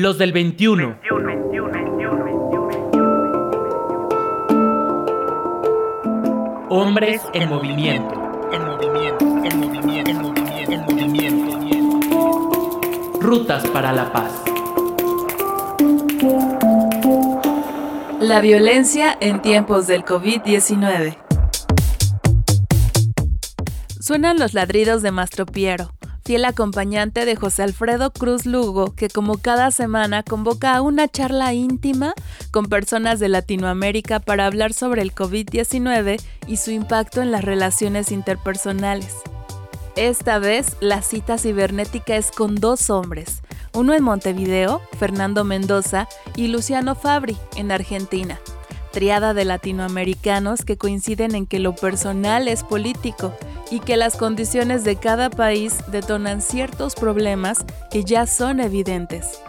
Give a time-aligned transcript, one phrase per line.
[0.00, 0.96] Los del 21.
[6.68, 8.14] Hombres en movimiento.
[8.52, 10.72] En movimiento, en movimiento, en movimiento,
[11.20, 12.80] en movimiento.
[13.20, 14.40] Rutas para la paz.
[18.20, 21.16] La violencia en tiempos del COVID-19.
[23.98, 25.90] Suenan los ladridos de Mastro Piero,
[26.28, 31.54] fiel acompañante de José Alfredo Cruz Lugo, que como cada semana convoca a una charla
[31.54, 32.12] íntima
[32.50, 38.12] con personas de Latinoamérica para hablar sobre el COVID-19 y su impacto en las relaciones
[38.12, 39.14] interpersonales.
[39.96, 43.40] Esta vez, la cita cibernética es con dos hombres,
[43.72, 48.38] uno en Montevideo, Fernando Mendoza, y Luciano Fabri, en Argentina.
[48.92, 53.32] Triada de latinoamericanos que coinciden en que lo personal es político
[53.70, 59.40] y que las condiciones de cada país detonan ciertos problemas que ya son evidentes.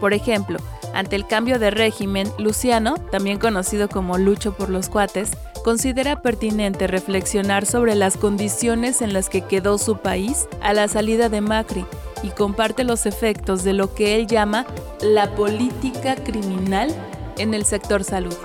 [0.00, 0.58] Por ejemplo,
[0.94, 5.30] ante el cambio de régimen, Luciano, también conocido como Lucho por los cuates,
[5.64, 11.28] considera pertinente reflexionar sobre las condiciones en las que quedó su país a la salida
[11.28, 11.84] de Macri
[12.22, 14.64] y comparte los efectos de lo que él llama
[15.00, 16.94] la política criminal
[17.36, 18.36] en el sector salud.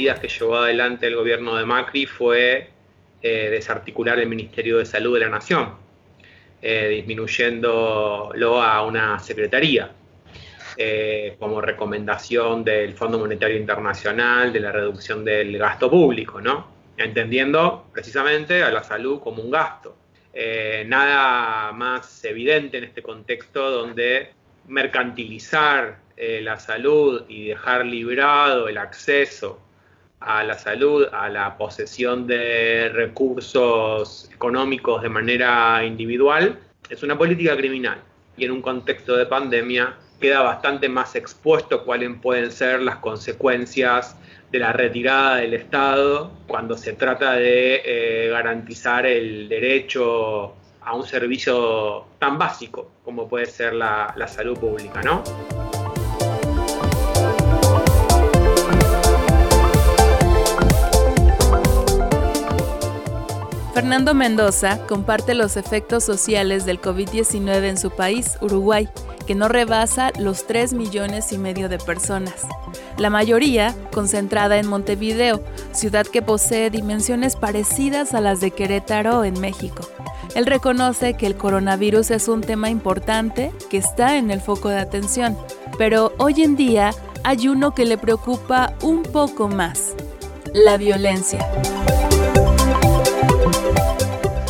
[0.00, 2.70] Medidas que llevó adelante el gobierno de Macri fue
[3.20, 5.74] eh, desarticular el Ministerio de Salud de la Nación,
[6.62, 9.90] eh, disminuyéndolo a una secretaría,
[10.78, 16.68] eh, como recomendación del Fondo Monetario Internacional de la reducción del gasto público, ¿no?
[16.96, 19.96] entendiendo precisamente a la salud como un gasto.
[20.86, 24.30] nada más evidente en este contexto donde
[24.66, 29.58] mercantilizar eh, la salud y dejar librado el acceso
[30.20, 37.56] a la salud, a la posesión de recursos económicos de manera individual, es una política
[37.56, 37.98] criminal.
[38.36, 44.16] Y en un contexto de pandemia queda bastante más expuesto cuáles pueden ser las consecuencias
[44.52, 51.06] de la retirada del Estado cuando se trata de eh, garantizar el derecho a un
[51.06, 55.22] servicio tan básico como puede ser la, la salud pública, ¿no?
[63.80, 68.90] Fernando Mendoza comparte los efectos sociales del COVID-19 en su país, Uruguay,
[69.26, 72.46] que no rebasa los 3 millones y medio de personas.
[72.98, 75.42] La mayoría concentrada en Montevideo,
[75.72, 79.88] ciudad que posee dimensiones parecidas a las de Querétaro en México.
[80.34, 84.78] Él reconoce que el coronavirus es un tema importante que está en el foco de
[84.78, 85.38] atención,
[85.78, 86.90] pero hoy en día
[87.24, 89.94] hay uno que le preocupa un poco más,
[90.52, 91.48] la violencia.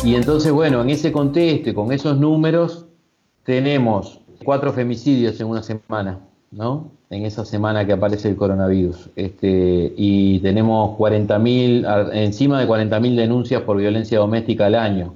[0.03, 2.87] Y entonces, bueno, en ese contexto con esos números,
[3.43, 6.19] tenemos cuatro femicidios en una semana,
[6.49, 6.89] ¿no?
[7.11, 9.11] En esa semana que aparece el coronavirus.
[9.15, 15.13] Este, y tenemos 40.000, encima de 40.000 denuncias por violencia doméstica al año.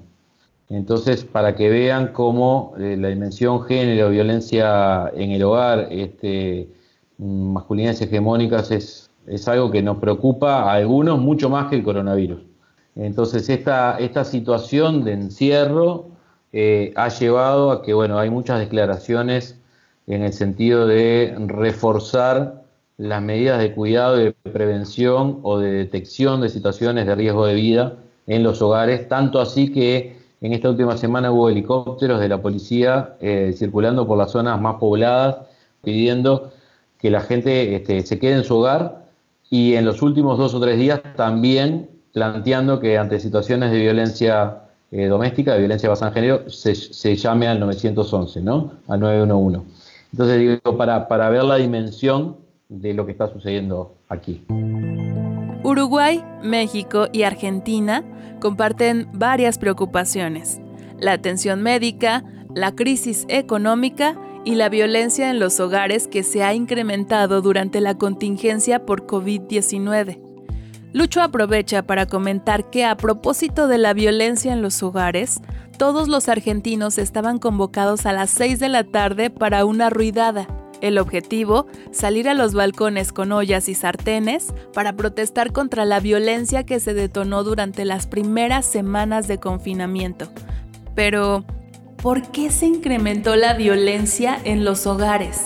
[0.69, 6.69] Entonces, para que vean cómo eh, la dimensión género, violencia en el hogar, este,
[7.17, 12.54] masculinidades hegemónicas es, es algo que nos preocupa a algunos mucho más que el coronavirus.
[12.95, 16.07] Entonces, esta, esta situación de encierro
[16.53, 19.59] eh, ha llevado a que, bueno, hay muchas declaraciones
[20.07, 22.63] en el sentido de reforzar
[22.97, 27.55] las medidas de cuidado y de prevención o de detección de situaciones de riesgo de
[27.55, 27.97] vida
[28.27, 33.15] en los hogares, tanto así que en esta última semana hubo helicópteros de la policía
[33.19, 35.37] eh, circulando por las zonas más pobladas
[35.85, 36.51] pidiendo
[36.99, 39.05] que la gente este, se quede en su hogar.
[39.49, 44.59] Y en los últimos dos o tres días también planteando que ante situaciones de violencia
[44.89, 48.71] eh, doméstica, de violencia basada en género, se, llame al 911, ¿no?
[48.87, 49.59] Al 911.
[50.13, 52.37] Entonces digo, para, para ver la dimensión
[52.69, 54.45] de lo que está sucediendo aquí.
[55.61, 58.05] Uruguay, México y Argentina
[58.39, 60.61] comparten varias preocupaciones.
[60.97, 62.23] La atención médica,
[62.53, 67.95] la crisis económica y la violencia en los hogares que se ha incrementado durante la
[67.95, 70.34] contingencia por COVID-19.
[70.95, 75.41] Lucho aprovecha para comentar que a propósito de la violencia en los hogares,
[75.77, 80.47] todos los argentinos estaban convocados a las 6 de la tarde para una ruidada.
[80.79, 86.65] El objetivo, salir a los balcones con ollas y sartenes para protestar contra la violencia
[86.65, 90.29] que se detonó durante las primeras semanas de confinamiento.
[90.95, 91.43] Pero,
[92.01, 95.41] ¿por qué se incrementó la violencia en los hogares?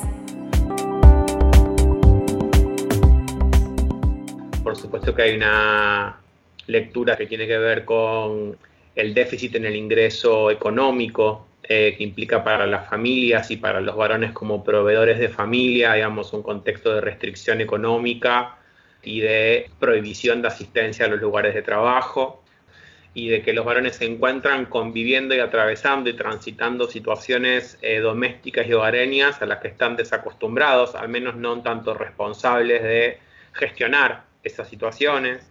[4.69, 6.21] Por supuesto que hay una
[6.67, 8.55] lectura que tiene que ver con
[8.95, 13.95] el déficit en el ingreso económico eh, que implica para las familias y para los
[13.95, 18.59] varones como proveedores de familia, digamos, un contexto de restricción económica
[19.01, 22.43] y de prohibición de asistencia a los lugares de trabajo
[23.15, 28.67] y de que los varones se encuentran conviviendo y atravesando y transitando situaciones eh, domésticas
[28.67, 33.17] y hogareñas a las que están desacostumbrados, al menos no tanto responsables de
[33.53, 35.49] gestionar esas situaciones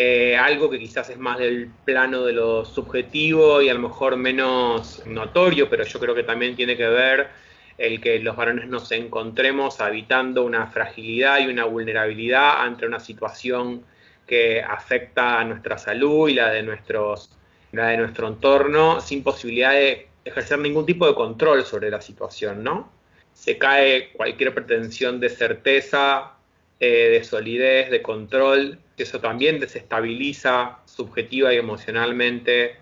[0.00, 4.16] eh, algo que quizás es más del plano de lo subjetivo y a lo mejor
[4.16, 7.30] menos notorio, pero yo creo que también tiene que ver
[7.78, 13.82] el que los varones nos encontremos habitando una fragilidad y una vulnerabilidad ante una situación
[14.24, 17.36] que afecta a nuestra salud y la de, nuestros,
[17.72, 22.62] la de nuestro entorno sin posibilidad de ejercer ningún tipo de control sobre la situación,
[22.62, 22.88] ¿no?
[23.32, 26.37] Se cae cualquier pretensión de certeza,
[26.80, 32.76] eh, de solidez, de control eso también desestabiliza subjetiva y emocionalmente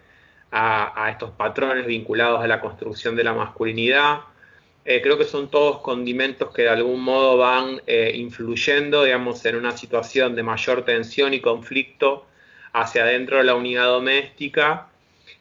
[0.50, 4.20] a, estos patrones vinculados a la construcción de la masculinidad.
[4.84, 9.56] Eh, creo que son todos condimentos que de algún modo van eh, influyendo, digamos, en
[9.56, 12.26] una situación de mayor tensión y conflicto
[12.72, 14.88] hacia adentro de la unidad doméstica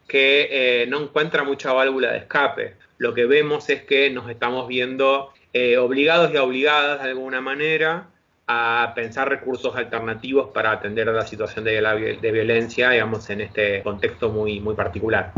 [0.08, 2.75] que no encuentra mucha válvula de escape.
[2.98, 5.34] Lo que vemos es que nos estamos viendo
[5.80, 8.10] obligados y obligadas de alguna manera
[8.48, 13.82] a pensar recursos alternativos para atender a la situación de, de violencia, digamos, en este
[13.82, 15.34] contexto muy, muy particular.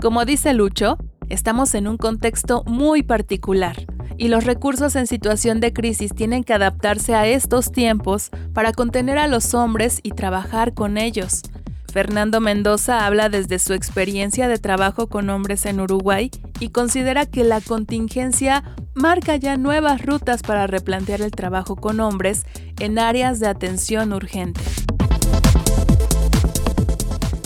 [0.00, 0.98] Como dice Lucho,
[1.30, 3.76] estamos en un contexto muy particular
[4.18, 9.18] y los recursos en situación de crisis tienen que adaptarse a estos tiempos para contener
[9.18, 11.42] a los hombres y trabajar con ellos.
[11.90, 16.30] Fernando Mendoza habla desde su experiencia de trabajo con hombres en Uruguay
[16.60, 22.44] y considera que la contingencia marca ya nuevas rutas para replantear el trabajo con hombres
[22.80, 24.60] en áreas de atención urgente.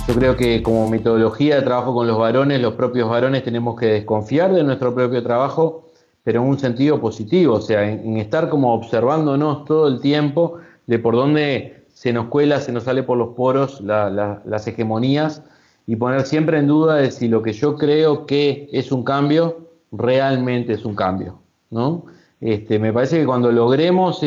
[0.07, 3.87] Yo creo que como metodología de trabajo con los varones, los propios varones tenemos que
[3.87, 5.87] desconfiar de nuestro propio trabajo,
[6.25, 10.99] pero en un sentido positivo, o sea, en, estar como observándonos todo el tiempo de
[10.99, 15.43] por dónde se nos cuela, se nos sale por los poros las hegemonías
[15.87, 19.68] y poner siempre en duda de si lo que yo creo que es un cambio
[19.93, 21.41] realmente es un cambio.
[21.71, 22.05] ¿no?
[22.41, 24.23] Este, me parece que cuando logremos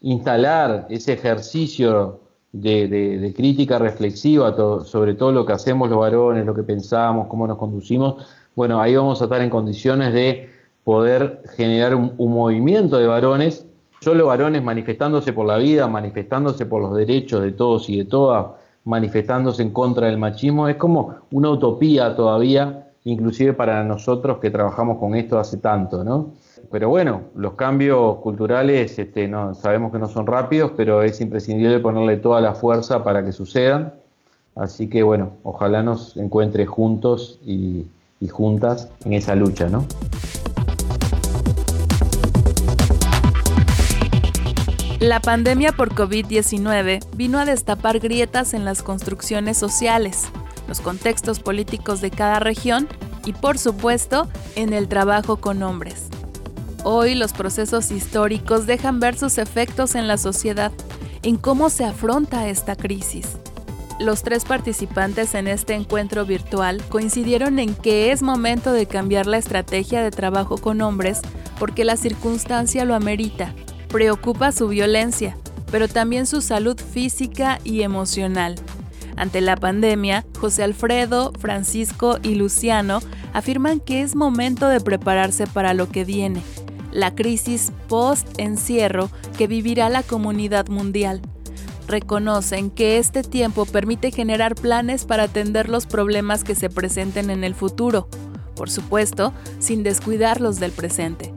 [0.00, 2.20] instalar ese ejercicio
[2.52, 4.54] de, crítica reflexiva
[4.84, 8.96] sobre todo lo que hacemos los varones, lo que pensamos, cómo nos conducimos, bueno, ahí
[8.96, 10.48] vamos a estar en condiciones de
[10.84, 13.66] poder generar un movimiento de varones
[14.00, 18.46] solo varones manifestándose por la vida, manifestándose por los derechos de todos y de todas,
[18.84, 24.98] manifestándose en contra del machismo, es como una utopía todavía, inclusive para nosotros que trabajamos
[24.98, 26.32] con esto hace tanto, ¿no?
[26.72, 31.78] Pero bueno, los cambios culturales este, no, sabemos que no son rápidos, pero es imprescindible
[31.78, 33.94] ponerle toda la fuerza para que sucedan.
[34.56, 37.86] Así que bueno, ojalá nos encuentre juntos y,
[38.18, 39.86] y juntas en esa lucha, ¿no?
[44.98, 50.32] La pandemia por COVID-19 vino a destapar grietas en las construcciones sociales,
[50.68, 52.88] los contextos políticos de cada región
[53.24, 56.08] y, por supuesto, en el trabajo con hombres.
[56.84, 60.72] Hoy los procesos históricos dejan ver sus efectos en la sociedad,
[61.22, 63.36] en cómo se afronta esta crisis.
[63.98, 69.38] Los tres participantes en este encuentro virtual coincidieron en que es momento de cambiar la
[69.38, 71.20] estrategia de trabajo con hombres
[71.58, 73.54] porque la circunstancia lo amerita
[73.88, 75.36] Preocupa su violencia,
[75.70, 78.56] pero también su salud física y emocional.
[79.16, 83.00] Ante la pandemia, José Alfredo, Francisco y Luciano
[83.32, 86.42] afirman que es momento de prepararse para lo que viene,
[86.92, 91.22] la crisis post-encierro que vivirá la comunidad mundial.
[91.88, 97.44] Reconocen que este tiempo permite generar planes para atender los problemas que se presenten en
[97.44, 98.08] el futuro,
[98.54, 101.32] por supuesto, sin descuidar los del presente.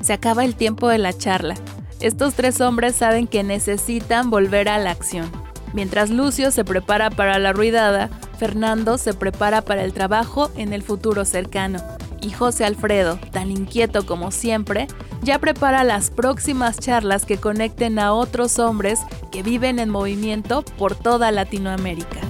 [0.00, 1.54] Se acaba el tiempo de la charla
[2.00, 5.30] estos tres hombres saben que necesitan volver a la acción.
[5.72, 8.08] Mientras Lucio se prepara para la ruidada,
[8.38, 11.82] Fernando se prepara para el trabajo en el futuro cercano.
[12.20, 14.88] Y José Alfredo, tan inquieto como siempre,
[15.22, 20.94] ya prepara las próximas charlas que conecten a otros hombres que viven en movimiento por
[20.94, 22.20] toda Latinoamérica.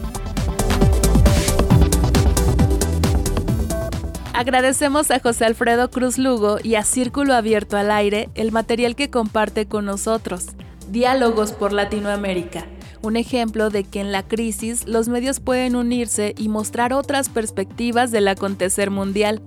[4.37, 9.09] Agradecemos a José Alfredo Cruz Lugo y a Círculo Abierto al Aire el material que
[9.09, 10.49] comparte con nosotros.
[10.91, 12.67] Diálogos por Latinoamérica.
[13.03, 18.11] Un ejemplo de que en la crisis los medios pueden unirse y mostrar otras perspectivas
[18.11, 19.43] del acontecer mundial.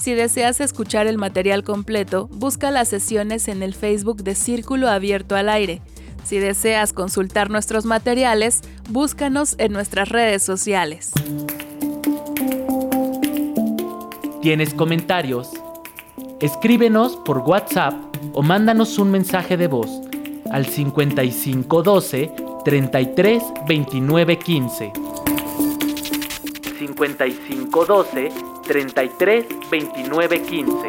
[0.00, 5.36] Si deseas escuchar el material completo, busca las sesiones en el Facebook de Círculo Abierto
[5.36, 5.82] al Aire.
[6.24, 11.12] Si deseas consultar nuestros materiales, búscanos en nuestras redes sociales.
[14.42, 15.50] ¿Tienes comentarios?
[16.40, 17.92] Escríbenos por WhatsApp
[18.32, 20.00] o mándanos un mensaje de voz
[20.50, 22.32] al 5512
[22.64, 24.92] 33 29 15.
[26.78, 28.32] 5512
[28.66, 30.88] 33 29 15.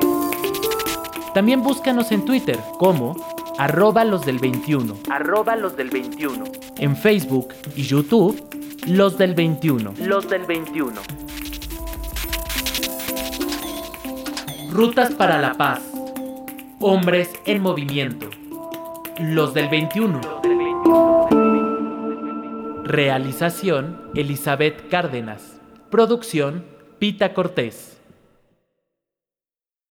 [1.33, 3.15] También búscanos en Twitter como
[3.57, 4.95] arroba los del 21.
[5.09, 6.43] Arroba los del 21.
[6.77, 8.43] En Facebook y YouTube,
[8.87, 9.93] los del 21.
[9.99, 11.01] Los del 21.
[14.71, 15.81] Rutas para la paz.
[16.79, 18.29] Hombres en movimiento.
[19.19, 20.40] Los del 21.
[22.91, 25.61] Realización Elizabeth Cárdenas.
[25.89, 26.65] Producción
[26.99, 27.90] Pita Cortés.